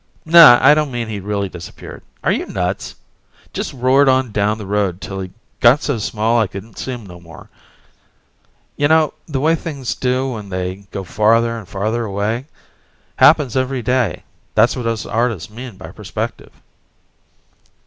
[0.25, 2.95] Naw, I don't mean he really disappeared are you nuts?
[3.53, 7.05] Just roared on down the road till he got so small I couldn't see him
[7.05, 7.51] no more.
[8.75, 12.47] You know the way things do when they go farther and farther away.
[13.17, 14.23] Happens every day;
[14.55, 16.51] that's what us artists mean by perspective.